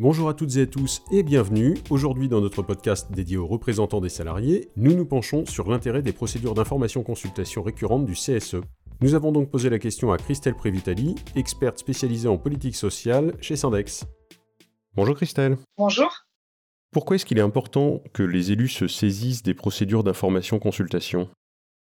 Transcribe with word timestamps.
Bonjour 0.00 0.28
à 0.28 0.34
toutes 0.34 0.54
et 0.58 0.62
à 0.62 0.66
tous 0.66 1.02
et 1.10 1.24
bienvenue. 1.24 1.76
Aujourd'hui 1.90 2.28
dans 2.28 2.40
notre 2.40 2.62
podcast 2.62 3.10
dédié 3.10 3.36
aux 3.36 3.48
représentants 3.48 4.00
des 4.00 4.08
salariés, 4.08 4.68
nous 4.76 4.94
nous 4.94 5.04
penchons 5.04 5.44
sur 5.44 5.68
l'intérêt 5.68 6.02
des 6.02 6.12
procédures 6.12 6.54
d'information 6.54 7.02
consultation 7.02 7.64
récurrentes 7.64 8.06
du 8.06 8.12
CSE. 8.12 8.58
Nous 9.00 9.14
avons 9.14 9.32
donc 9.32 9.50
posé 9.50 9.68
la 9.70 9.80
question 9.80 10.12
à 10.12 10.16
Christelle 10.16 10.54
Prévitali, 10.54 11.16
experte 11.34 11.80
spécialisée 11.80 12.28
en 12.28 12.38
politique 12.38 12.76
sociale 12.76 13.34
chez 13.40 13.56
Syndex. 13.56 14.04
Bonjour 14.94 15.16
Christelle. 15.16 15.58
Bonjour. 15.76 16.28
Pourquoi 16.92 17.16
est-ce 17.16 17.26
qu'il 17.26 17.38
est 17.38 17.40
important 17.40 18.00
que 18.12 18.22
les 18.22 18.52
élus 18.52 18.68
se 18.68 18.86
saisissent 18.86 19.42
des 19.42 19.54
procédures 19.54 20.04
d'information 20.04 20.60
consultation? 20.60 21.28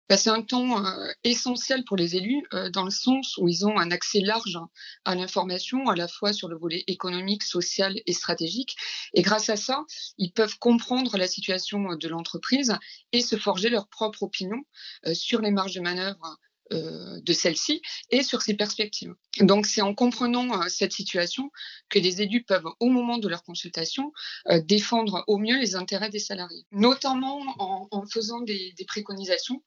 Bah, 0.08 0.16
c'est 0.16 0.30
un 0.30 0.42
temps 0.42 0.84
euh, 0.84 1.08
essentiel 1.24 1.84
pour 1.84 1.96
les 1.96 2.16
élus 2.16 2.46
euh, 2.54 2.70
dans 2.70 2.84
le 2.84 2.90
sens 2.90 3.36
où 3.38 3.48
ils 3.48 3.66
ont 3.66 3.78
un 3.78 3.90
accès 3.90 4.20
large 4.20 4.58
à 5.04 5.14
l'information, 5.14 5.88
à 5.88 5.96
la 5.96 6.08
fois 6.08 6.32
sur 6.32 6.48
le 6.48 6.56
volet 6.56 6.84
économique, 6.86 7.42
social 7.42 8.00
et 8.06 8.12
stratégique. 8.12 8.76
Et 9.14 9.22
grâce 9.22 9.48
à 9.48 9.56
ça, 9.56 9.84
ils 10.18 10.32
peuvent 10.32 10.58
comprendre 10.58 11.16
la 11.16 11.26
situation 11.26 11.94
de 11.94 12.08
l'entreprise 12.08 12.76
et 13.12 13.20
se 13.20 13.36
forger 13.36 13.68
leur 13.68 13.88
propre 13.88 14.22
opinion 14.22 14.62
euh, 15.06 15.14
sur 15.14 15.40
les 15.40 15.50
marges 15.50 15.74
de 15.74 15.80
manœuvre 15.80 16.24
euh, 16.24 16.45
de 16.70 17.32
celle-ci 17.32 17.82
et 18.10 18.22
sur 18.22 18.42
ses 18.42 18.54
perspectives. 18.54 19.14
Donc 19.40 19.66
c'est 19.66 19.82
en 19.82 19.94
comprenant 19.94 20.60
euh, 20.60 20.68
cette 20.68 20.92
situation 20.92 21.50
que 21.88 21.98
les 21.98 22.22
élus 22.22 22.42
peuvent, 22.42 22.66
au 22.80 22.88
moment 22.88 23.18
de 23.18 23.28
leur 23.28 23.42
consultation, 23.42 24.12
euh, 24.48 24.60
défendre 24.60 25.24
au 25.26 25.38
mieux 25.38 25.58
les 25.58 25.76
intérêts 25.76 26.10
des 26.10 26.18
salariés, 26.18 26.66
notamment 26.72 27.40
en, 27.58 28.06
faisant 28.06 28.40
des, 28.40 28.72
des 28.76 28.84
préconisations 28.84 29.62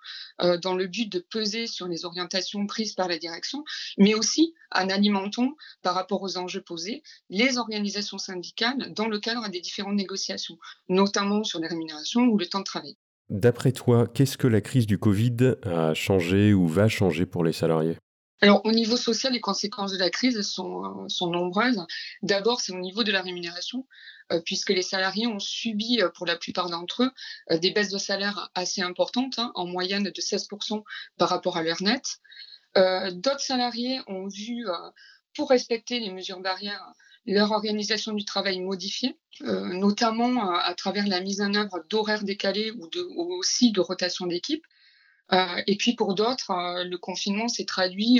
dans 0.61 0.75
le 0.75 0.87
but 0.87 1.11
de 1.11 1.19
peser 1.19 1.67
sur 1.67 1.87
les 1.87 2.05
orientations 2.05 2.65
prises 2.67 2.93
par 2.93 3.07
la 3.07 3.17
direction, 3.17 3.63
mais 3.97 4.13
aussi 4.13 4.53
en 4.71 4.89
alimentant, 4.89 5.55
par 5.81 5.95
rapport 5.95 6.21
aux 6.21 6.37
enjeux 6.37 6.61
posés, 6.61 7.03
les 7.29 7.57
organisations 7.57 8.17
syndicales 8.17 8.93
dans 8.93 9.07
le 9.07 9.19
cadre 9.19 9.47
des 9.49 9.61
différentes 9.61 9.95
négociations, 9.95 10.57
notamment 10.87 11.43
sur 11.43 11.59
les 11.59 11.67
rémunérations 11.67 12.23
ou 12.23 12.37
le 12.37 12.47
temps 12.47 12.59
de 12.59 12.65
travail. 12.65 12.97
D'après 13.29 13.71
toi, 13.71 14.07
qu'est-ce 14.07 14.37
que 14.37 14.47
la 14.47 14.61
crise 14.61 14.87
du 14.87 14.97
Covid 14.97 15.55
a 15.63 15.93
changé 15.93 16.53
ou 16.53 16.67
va 16.67 16.87
changer 16.87 17.25
pour 17.25 17.43
les 17.43 17.53
salariés? 17.53 17.95
Alors, 18.41 18.65
au 18.65 18.71
niveau 18.71 18.95
social, 18.95 19.33
les 19.33 19.41
conséquences 19.41 19.91
de 19.91 19.97
la 19.97 20.09
crise 20.09 20.41
sont, 20.41 21.07
sont 21.09 21.29
nombreuses. 21.29 21.85
D'abord, 22.21 22.61
c'est 22.61 22.71
au 22.71 22.79
niveau 22.79 23.03
de 23.03 23.11
la 23.11 23.21
rémunération, 23.21 23.85
euh, 24.31 24.41
puisque 24.45 24.69
les 24.69 24.81
salariés 24.81 25.27
ont 25.27 25.39
subi, 25.39 26.01
euh, 26.01 26.09
pour 26.09 26.25
la 26.25 26.37
plupart 26.37 26.69
d'entre 26.69 27.03
eux, 27.03 27.11
euh, 27.51 27.57
des 27.57 27.71
baisses 27.71 27.89
de 27.89 27.97
salaire 27.97 28.49
assez 28.55 28.81
importantes, 28.81 29.39
hein, 29.39 29.51
en 29.55 29.65
moyenne 29.65 30.03
de 30.03 30.21
16% 30.21 30.83
par 31.17 31.29
rapport 31.29 31.57
à 31.57 31.63
leur 31.63 31.81
net. 31.81 32.19
D'autres 32.75 33.41
salariés 33.41 33.99
ont 34.07 34.27
vu, 34.27 34.65
pour 35.35 35.49
respecter 35.49 35.99
les 35.99 36.11
mesures 36.11 36.39
barrières, 36.39 36.93
leur 37.29 37.51
organisation 37.51 38.13
du 38.13 38.25
travail 38.25 38.59
modifiée, 38.59 39.15
euh, 39.41 39.73
notamment 39.73 40.51
euh, 40.51 40.57
à 40.63 40.73
travers 40.73 41.07
la 41.07 41.21
mise 41.21 41.41
en 41.41 41.53
œuvre 41.53 41.83
d'horaires 41.89 42.23
décalés 42.23 42.71
ou, 42.71 42.87
de, 42.89 43.01
aussi 43.01 43.71
de 43.71 43.79
rotation 43.79 44.25
d'équipe. 44.25 44.65
Euh, 45.31 45.61
et 45.67 45.77
puis 45.77 45.93
pour 45.93 46.15
d'autres, 46.15 46.51
le 46.83 46.97
confinement 46.97 47.47
s'est 47.47 47.65
traduit 47.65 48.19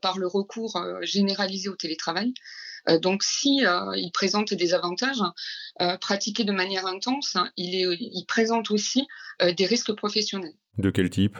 par 0.00 0.16
le 0.18 0.26
recours 0.26 0.82
généralisé 1.02 1.68
au 1.68 1.76
télétravail. 1.76 2.32
donc 3.02 3.22
si 3.22 3.58
il 3.58 4.10
présente 4.14 4.54
des 4.54 4.72
avantages, 4.72 5.22
pratiqués 6.00 6.44
de 6.44 6.52
manière 6.52 6.86
intense, 6.86 7.36
il, 7.58 7.74
est, 7.74 7.98
il 8.00 8.24
présente 8.24 8.70
aussi 8.70 9.06
des 9.38 9.66
risques 9.66 9.92
professionnels. 9.92 10.54
De 10.78 10.88
quel 10.88 11.10
type? 11.10 11.38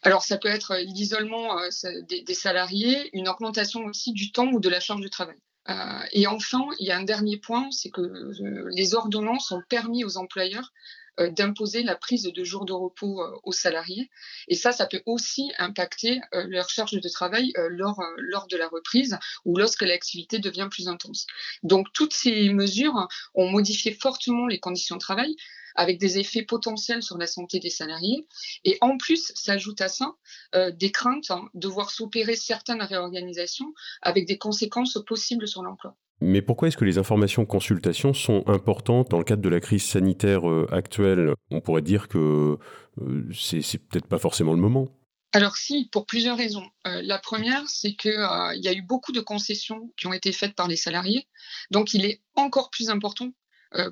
Alors, 0.00 0.22
ça 0.22 0.38
peut 0.38 0.48
être 0.48 0.74
l'isolement 0.78 1.60
des, 2.08 2.22
des, 2.22 2.34
salariés, 2.34 3.10
une 3.12 3.28
augmentation 3.28 3.84
aussi 3.84 4.14
du 4.14 4.32
temps 4.32 4.48
ou 4.52 4.58
de 4.58 4.70
la 4.70 4.80
charge 4.80 5.02
de 5.02 5.08
travail. 5.08 5.36
Euh, 5.68 6.00
et 6.12 6.26
enfin, 6.26 6.64
il 6.78 6.86
y 6.86 6.90
a 6.90 6.96
un 6.96 7.04
dernier 7.04 7.36
point, 7.36 7.68
c'est 7.70 7.90
que 7.90 8.00
euh, 8.00 8.68
les 8.72 8.94
ordonnances 8.94 9.50
ont 9.52 9.62
permis 9.68 10.04
aux 10.04 10.16
employeurs 10.16 10.72
euh, 11.18 11.30
d'imposer 11.30 11.82
la 11.82 11.96
prise 11.96 12.22
de 12.22 12.44
jours 12.44 12.66
de 12.66 12.72
repos 12.72 13.22
aux 13.42 13.52
salariés. 13.52 14.10
Et 14.48 14.54
ça, 14.54 14.72
ça 14.72 14.86
peut 14.86 15.02
aussi 15.06 15.52
impacter 15.58 16.20
leur 16.32 16.68
charge 16.68 16.92
de 16.92 17.08
travail 17.08 17.52
lors, 17.70 18.02
lors 18.18 18.46
de 18.46 18.56
la 18.56 18.68
reprise 18.68 19.18
ou 19.44 19.56
lorsque 19.56 19.82
l'activité 19.82 20.38
devient 20.38 20.68
plus 20.70 20.88
intense. 20.88 21.26
Donc, 21.62 21.92
toutes 21.92 22.12
ces 22.12 22.50
mesures 22.50 23.08
ont 23.34 23.50
modifié 23.50 23.92
fortement 23.92 24.46
les 24.46 24.60
conditions 24.60 24.96
de 24.96 25.00
travail, 25.00 25.36
avec 25.76 25.98
des 25.98 26.18
effets 26.18 26.42
potentiels 26.42 27.02
sur 27.02 27.18
la 27.18 27.26
santé 27.26 27.60
des 27.60 27.70
salariés. 27.70 28.26
Et 28.64 28.78
en 28.80 28.96
plus, 28.96 29.32
s'ajoute 29.34 29.80
à 29.80 29.88
ça 29.88 30.14
euh, 30.54 30.70
des 30.70 30.90
craintes 30.90 31.30
hein, 31.30 31.48
de 31.54 31.68
voir 31.68 31.90
s'opérer 31.90 32.36
certaines 32.36 32.82
réorganisations 32.82 33.72
avec 34.02 34.26
des 34.26 34.38
conséquences 34.38 34.98
possibles 35.06 35.46
sur 35.46 35.62
l'emploi. 35.62 35.96
Mais 36.20 36.40
pourquoi 36.40 36.68
est-ce 36.68 36.78
que 36.78 36.86
les 36.86 36.96
informations 36.96 37.44
consultations 37.44 38.14
sont 38.14 38.42
importantes 38.46 39.10
dans 39.10 39.18
le 39.18 39.24
cadre 39.24 39.42
de 39.42 39.48
la 39.50 39.60
crise 39.60 39.84
sanitaire 39.84 40.48
euh, 40.48 40.66
actuelle? 40.72 41.34
On 41.50 41.60
pourrait 41.60 41.82
dire 41.82 42.08
que 42.08 42.58
euh, 43.02 43.28
c'est 43.34 43.78
peut-être 43.78 44.06
pas 44.06 44.18
forcément 44.18 44.54
le 44.54 44.60
moment. 44.60 44.88
Alors 45.32 45.56
si, 45.56 45.90
pour 45.92 46.06
plusieurs 46.06 46.38
raisons. 46.38 46.64
la 46.84 47.18
première, 47.18 47.68
c'est 47.68 47.92
qu'il 47.92 48.10
y 48.10 48.68
a 48.68 48.72
eu 48.72 48.80
beaucoup 48.80 49.12
de 49.12 49.20
concessions 49.20 49.92
qui 49.98 50.06
ont 50.06 50.14
été 50.14 50.32
faites 50.32 50.54
par 50.54 50.66
les 50.66 50.76
salariés. 50.76 51.26
Donc 51.70 51.92
il 51.92 52.06
est 52.06 52.22
encore 52.36 52.70
plus 52.70 52.88
important 52.88 53.26
euh, 53.26 53.30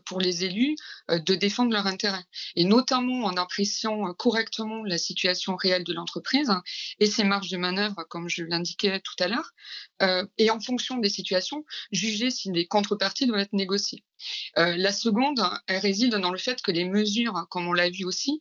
pour 0.06 0.20
les 0.20 0.44
élus 0.44 0.76
euh, 1.10 1.18
de 1.18 1.34
défendre 1.34 1.72
leurs 1.72 1.86
intérêts, 1.86 2.24
et 2.56 2.64
notamment 2.64 3.24
en 3.24 3.36
appréciant 3.36 4.08
euh, 4.08 4.12
correctement 4.12 4.82
la 4.84 4.96
situation 4.96 5.56
réelle 5.56 5.84
de 5.84 5.92
l'entreprise 5.92 6.50
et 6.98 7.06
ses 7.06 7.24
marges 7.24 7.50
de 7.50 7.58
manœuvre, 7.58 8.04
comme 8.08 8.28
je 8.28 8.42
l'indiquais 8.42 9.00
tout 9.00 9.14
à 9.20 9.28
l'heure, 9.28 9.52
et 10.38 10.50
en 10.50 10.60
fonction 10.60 10.98
des 10.98 11.08
situations, 11.08 11.64
juger 11.90 12.30
si 12.30 12.50
les 12.52 12.66
contreparties 12.66 13.26
doivent 13.26 13.40
être 13.40 13.52
négociées. 13.54 14.04
la 14.56 14.92
seconde, 14.92 15.42
elle 15.66 15.78
réside 15.78 16.16
dans 16.16 16.30
le 16.30 16.38
fait 16.38 16.60
que 16.60 16.70
les 16.70 16.84
mesures, 16.84 17.46
comme 17.48 17.68
on 17.68 17.72
l'a 17.72 17.88
vu 17.88 18.04
aussi, 18.04 18.38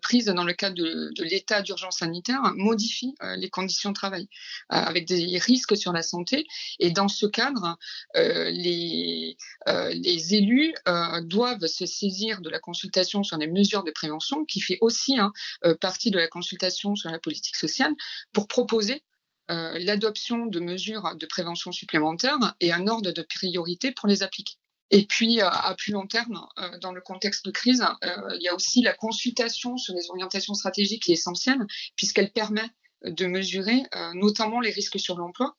prises 0.00 0.26
dans 0.26 0.44
le 0.44 0.54
cadre 0.54 0.76
de, 0.76 1.22
l'état 1.22 1.60
d'urgence 1.60 1.98
sanitaire, 1.98 2.40
modifient 2.54 3.14
les 3.36 3.50
conditions 3.50 3.90
de 3.90 3.94
travail, 3.94 4.28
avec 4.68 5.06
des 5.06 5.38
risques 5.38 5.76
sur 5.76 5.92
la 5.92 6.02
santé. 6.02 6.46
Et 6.78 6.90
dans 6.90 7.08
ce 7.08 7.26
cadre, 7.26 7.76
les 8.14 9.36
élus 9.66 10.71
euh, 10.88 11.20
doivent 11.22 11.66
se 11.66 11.86
saisir 11.86 12.40
de 12.40 12.50
la 12.50 12.58
consultation 12.58 13.22
sur 13.22 13.36
les 13.36 13.46
mesures 13.46 13.84
de 13.84 13.90
prévention, 13.90 14.44
qui 14.44 14.60
fait 14.60 14.78
aussi 14.80 15.18
hein, 15.18 15.32
euh, 15.64 15.74
partie 15.74 16.10
de 16.10 16.18
la 16.18 16.28
consultation 16.28 16.94
sur 16.96 17.10
la 17.10 17.18
politique 17.18 17.56
sociale, 17.56 17.92
pour 18.32 18.48
proposer 18.48 19.02
euh, 19.50 19.78
l'adoption 19.78 20.46
de 20.46 20.60
mesures 20.60 21.16
de 21.16 21.26
prévention 21.26 21.72
supplémentaires 21.72 22.54
et 22.60 22.72
un 22.72 22.86
ordre 22.86 23.12
de 23.12 23.22
priorité 23.22 23.92
pour 23.92 24.08
les 24.08 24.22
appliquer. 24.22 24.54
Et 24.90 25.06
puis, 25.06 25.40
à 25.40 25.74
plus 25.78 25.92
long 25.92 26.06
terme, 26.06 26.46
dans 26.82 26.92
le 26.92 27.00
contexte 27.00 27.46
de 27.46 27.50
crise, 27.50 27.82
il 28.02 28.42
y 28.42 28.48
a 28.48 28.54
aussi 28.54 28.82
la 28.82 28.92
consultation 28.92 29.78
sur 29.78 29.94
les 29.94 30.10
orientations 30.10 30.52
stratégiques 30.52 31.04
qui 31.04 31.12
est 31.12 31.14
essentielle, 31.14 31.66
puisqu'elle 31.96 32.30
permet 32.30 32.68
de 33.04 33.26
mesurer 33.26 33.82
notamment 34.14 34.60
les 34.60 34.70
risques 34.70 34.98
sur 34.98 35.16
l'emploi, 35.16 35.56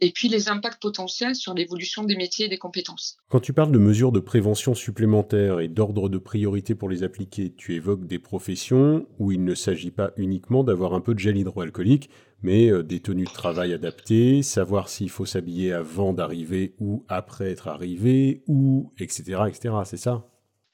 et 0.00 0.10
puis 0.10 0.28
les 0.28 0.48
impacts 0.48 0.82
potentiels 0.82 1.34
sur 1.34 1.54
l'évolution 1.54 2.04
des 2.04 2.16
métiers 2.16 2.46
et 2.46 2.48
des 2.48 2.58
compétences. 2.58 3.16
Quand 3.28 3.40
tu 3.40 3.52
parles 3.52 3.72
de 3.72 3.78
mesures 3.78 4.12
de 4.12 4.20
prévention 4.20 4.74
supplémentaires 4.74 5.60
et 5.60 5.68
d'ordre 5.68 6.08
de 6.08 6.18
priorité 6.18 6.74
pour 6.74 6.88
les 6.88 7.02
appliquer, 7.02 7.54
tu 7.56 7.74
évoques 7.74 8.06
des 8.06 8.18
professions 8.18 9.06
où 9.18 9.32
il 9.32 9.44
ne 9.44 9.54
s'agit 9.54 9.90
pas 9.90 10.12
uniquement 10.16 10.64
d'avoir 10.64 10.94
un 10.94 11.00
peu 11.00 11.14
de 11.14 11.20
gel 11.20 11.36
hydroalcoolique, 11.36 12.10
mais 12.42 12.70
euh, 12.70 12.82
des 12.82 13.00
tenues 13.00 13.24
de 13.24 13.30
travail 13.30 13.72
adaptées, 13.72 14.42
savoir 14.42 14.88
s'il 14.88 15.10
faut 15.10 15.26
s'habiller 15.26 15.72
avant 15.72 16.12
d'arriver 16.12 16.74
ou 16.78 17.04
après 17.08 17.50
être 17.50 17.68
arrivé, 17.68 18.42
ou 18.46 18.92
etc. 18.98 19.42
etc. 19.48 19.74
C'est 19.84 19.96
ça? 19.96 20.26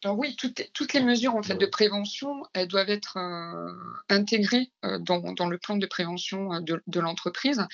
Oui, 0.04 0.36
toutes, 0.36 0.92
les 0.94 1.02
mesures 1.02 1.34
en 1.34 1.42
fait, 1.42 1.56
de 1.56 1.66
prévention, 1.66 2.42
elles 2.54 2.68
doivent 2.68 2.88
être 2.88 3.18
euh, 3.18 3.72
intégrées 4.08 4.70
euh, 4.84 4.98
dans, 4.98 5.48
le 5.48 5.58
plan 5.58 5.76
de 5.76 5.86
prévention 5.86 6.60
de, 6.60 6.82
de 6.86 7.00
l'entreprise. 7.00 7.66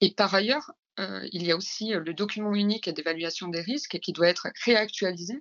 Et 0.00 0.12
par 0.12 0.34
ailleurs, 0.34 0.72
euh, 0.98 1.28
il 1.32 1.44
y 1.44 1.52
a 1.52 1.56
aussi 1.56 1.94
euh, 1.94 2.00
le 2.00 2.14
document 2.14 2.54
unique 2.54 2.88
d'évaluation 2.88 3.48
des 3.48 3.60
risques 3.60 3.98
qui 4.00 4.12
doit 4.12 4.28
être 4.28 4.48
réactualisé 4.64 5.40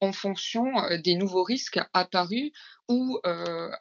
en 0.00 0.12
fonction 0.12 0.78
euh, 0.84 0.98
des 0.98 1.14
nouveaux 1.14 1.44
risques 1.44 1.80
apparus 1.92 2.52
ou 2.88 3.18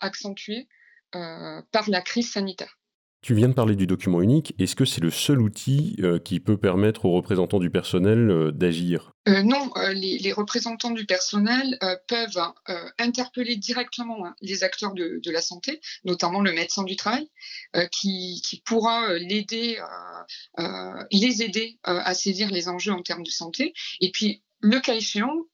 accentués 0.01 0.67
par 1.11 1.89
la 1.89 2.01
crise 2.01 2.31
sanitaire. 2.31 2.77
Tu 3.25 3.33
viens 3.33 3.49
de 3.49 3.53
parler 3.53 3.75
du 3.75 3.87
document 3.87 4.21
unique. 4.21 4.53
Est-ce 4.59 4.75
que 4.75 4.85
c'est 4.85 5.01
le 5.01 5.09
seul 5.09 5.41
outil 5.41 5.95
euh, 6.01 6.19
qui 6.19 6.39
peut 6.39 6.57
permettre 6.57 7.05
aux 7.05 7.13
représentants 7.13 7.57
du 7.57 7.71
personnel 7.71 8.29
euh, 8.29 8.51
d'agir? 8.51 9.13
Euh, 9.27 9.41
Non, 9.41 9.71
les, 9.95 10.31
représentants 10.31 10.91
du 10.91 11.07
personnel 11.07 11.79
peuvent 12.07 12.39
interpeller 12.99 13.55
directement 13.55 14.27
hein, 14.27 14.35
les 14.41 14.63
acteurs 14.63 14.93
de, 14.93 15.19
la 15.31 15.41
santé, 15.41 15.81
notamment 16.03 16.41
le 16.41 16.53
médecin 16.53 16.83
du 16.83 16.95
travail, 16.95 17.27
qui, 17.91 18.61
pourra 18.63 19.11
les 19.15 19.43
aider 21.41 21.79
à 21.83 22.13
saisir 22.13 22.51
les 22.51 22.69
enjeux 22.69 22.93
en 22.93 23.01
termes 23.01 23.23
de 23.23 23.31
santé. 23.31 23.73
Et 24.01 24.11
puis, 24.11 24.43
le 24.65 24.79
cas 24.79 24.95
échéant, 24.95 25.45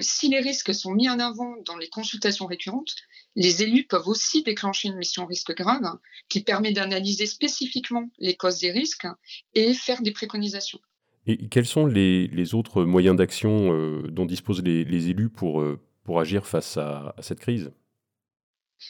si 0.00 0.28
les 0.28 0.40
risques 0.40 0.74
sont 0.74 0.92
mis 0.92 1.08
en 1.08 1.18
avant 1.18 1.54
dans 1.64 1.76
les 1.76 1.88
consultations 1.88 2.46
récurrentes, 2.46 2.94
les 3.36 3.62
élus 3.62 3.84
peuvent 3.84 4.08
aussi 4.08 4.42
déclencher 4.42 4.88
une 4.88 4.96
mission 4.96 5.26
risque 5.26 5.54
grave 5.54 5.98
qui 6.28 6.42
permet 6.42 6.72
d'analyser 6.72 7.26
spécifiquement 7.26 8.10
les 8.18 8.36
causes 8.36 8.58
des 8.58 8.72
risques 8.72 9.06
et 9.54 9.74
faire 9.74 10.02
des 10.02 10.12
préconisations. 10.12 10.80
Et 11.26 11.48
quels 11.48 11.66
sont 11.66 11.86
les, 11.86 12.54
autres 12.54 12.84
moyens 12.84 13.16
d'action 13.16 13.72
euh, 13.72 14.02
dont 14.10 14.26
disposent 14.26 14.62
les, 14.62 15.10
élus 15.10 15.28
pour, 15.28 15.60
euh, 15.60 15.78
pour 16.04 16.20
agir 16.20 16.46
face 16.46 16.76
à, 16.76 17.14
cette 17.20 17.40
crise? 17.40 17.70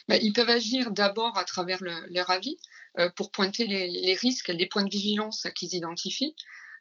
Bah, 0.07 0.17
Ils 0.17 0.33
peuvent 0.33 0.49
agir 0.49 0.91
d'abord 0.91 1.37
à 1.37 1.43
travers 1.43 1.79
leur 1.81 2.29
avis 2.29 2.57
euh, 2.97 3.09
pour 3.15 3.31
pointer 3.31 3.67
les, 3.67 3.87
les, 3.87 4.13
risques, 4.13 4.47
les 4.47 4.65
points 4.65 4.85
de 4.85 4.89
vigilance 4.89 5.47
qu'ils 5.55 5.75
identifient. 5.75 6.35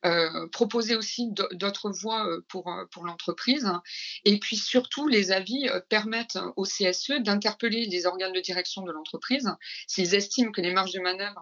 Euh, 0.06 0.48
proposer 0.48 0.96
aussi 0.96 1.30
d'autres 1.52 1.90
voies 1.90 2.26
euh, 2.26 2.40
pour, 2.48 2.68
euh, 2.68 2.86
pour 2.90 3.04
l'entreprise. 3.04 3.70
Et 4.24 4.38
puis 4.38 4.56
surtout, 4.56 5.06
les 5.08 5.30
avis 5.30 5.68
permettent 5.90 6.38
au 6.56 6.64
CSE 6.64 7.20
d'interpeller 7.20 7.84
les 7.84 8.06
organes 8.06 8.32
de 8.32 8.40
direction 8.40 8.82
de 8.82 8.92
l'entreprise 8.92 9.50
s'ils 9.86 10.14
estiment 10.14 10.52
que 10.52 10.62
les 10.62 10.72
marges 10.72 10.92
de 10.92 11.00
manœuvre 11.00 11.40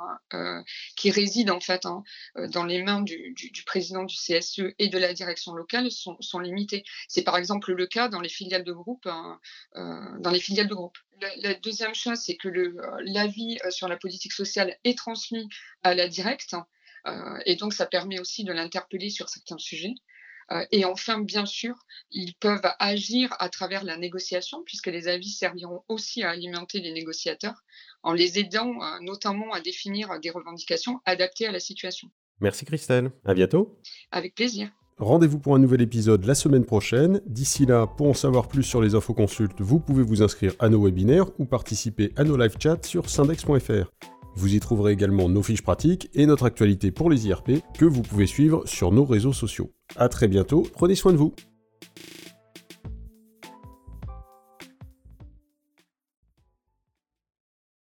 qui 0.96 1.10
résident 1.10 1.56
en 1.56 1.60
fait 1.60 1.86
hein, 1.86 2.02
dans 2.48 2.64
les 2.64 2.82
mains 2.82 3.02
du, 3.02 3.34
président 3.66 4.04
du 4.04 4.16
CSE 4.16 4.62
et 4.78 4.88
de 4.88 4.98
la 4.98 5.12
direction 5.12 5.52
locale 5.52 5.90
sont, 5.90 6.38
limitées. 6.38 6.84
C'est 7.08 7.22
par 7.22 7.36
exemple 7.36 7.72
le 7.72 7.86
cas 7.86 8.08
dans 8.08 8.20
les 8.20 8.28
filiales 8.28 8.64
de 8.64 8.72
groupe. 8.72 9.06
Hein, 9.06 9.38
dans 9.74 10.30
les 10.30 10.40
filiales 10.40 10.68
de 10.68 10.74
groupe. 10.74 10.98
La, 11.42 11.54
deuxième 11.54 11.94
chose, 11.94 12.18
c'est 12.18 12.36
que 12.36 12.48
l'avis 13.04 13.58
sur 13.70 13.88
la 13.88 13.96
politique 13.96 14.32
sociale 14.32 14.76
est 14.84 14.96
transmis 14.96 15.48
à 15.82 15.94
la 15.94 16.08
directe 16.08 16.56
et 17.46 17.56
donc, 17.56 17.74
ça 17.74 17.86
permet 17.86 18.18
aussi 18.20 18.44
de 18.44 18.52
l'interpeller 18.52 19.10
sur 19.10 19.28
certains 19.28 19.58
sujets. 19.58 19.94
Euh, 20.50 20.64
et 20.72 20.84
enfin, 20.84 21.20
bien 21.20 21.46
sûr, 21.46 21.74
ils 22.10 22.34
peuvent 22.34 22.62
agir 22.78 23.34
à 23.38 23.48
travers 23.48 23.84
la 23.84 23.96
négociation, 23.96 24.62
puisque 24.64 24.86
les 24.86 25.08
avis 25.08 25.30
serviront 25.30 25.82
aussi 25.88 26.22
à 26.22 26.30
alimenter 26.30 26.80
les 26.80 26.92
négociateurs, 26.92 27.62
en 28.02 28.12
les 28.12 28.38
aidant 28.38 28.80
euh, 28.82 28.98
notamment 29.00 29.52
à 29.52 29.60
définir 29.60 30.18
des 30.20 30.30
revendications 30.30 31.00
adaptées 31.04 31.46
à 31.46 31.52
la 31.52 31.60
situation. 31.60 32.08
Merci 32.40 32.64
Christelle. 32.64 33.10
À 33.24 33.34
bientôt. 33.34 33.78
Avec 34.10 34.34
plaisir. 34.34 34.70
Rendez-vous 34.96 35.38
pour 35.38 35.54
un 35.54 35.58
nouvel 35.58 35.82
épisode 35.82 36.24
la 36.24 36.34
semaine 36.34 36.64
prochaine. 36.64 37.20
D'ici 37.26 37.66
là, 37.66 37.86
pour 37.86 38.08
en 38.08 38.14
savoir 38.14 38.48
plus 38.48 38.64
sur 38.64 38.80
les 38.80 38.94
infos 38.94 39.14
consultes, 39.14 39.60
vous 39.60 39.78
pouvez 39.78 40.02
vous 40.02 40.22
inscrire 40.22 40.54
à 40.58 40.68
nos 40.68 40.82
webinaires 40.82 41.26
ou 41.38 41.44
participer 41.44 42.12
à 42.16 42.24
nos 42.24 42.36
live 42.36 42.56
chats 42.58 42.82
sur 42.82 43.08
syndex.fr. 43.08 44.17
Vous 44.38 44.54
y 44.54 44.60
trouverez 44.60 44.92
également 44.92 45.28
nos 45.28 45.42
fiches 45.42 45.62
pratiques 45.62 46.10
et 46.14 46.24
notre 46.24 46.44
actualité 46.44 46.92
pour 46.92 47.10
les 47.10 47.26
IRP 47.26 47.60
que 47.76 47.84
vous 47.84 48.02
pouvez 48.02 48.28
suivre 48.28 48.62
sur 48.66 48.92
nos 48.92 49.04
réseaux 49.04 49.32
sociaux. 49.32 49.72
A 49.96 50.08
très 50.08 50.28
bientôt, 50.28 50.64
prenez 50.74 50.94
soin 50.94 51.10
de 51.10 51.16
vous 51.16 51.34